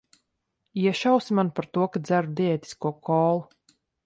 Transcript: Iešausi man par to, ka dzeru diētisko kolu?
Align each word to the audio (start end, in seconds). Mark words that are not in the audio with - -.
Iešausi 0.83 1.37
man 1.39 1.51
par 1.59 1.67
to, 1.77 1.85
ka 1.93 2.01
dzeru 2.09 2.35
diētisko 2.41 2.95
kolu? 3.11 3.47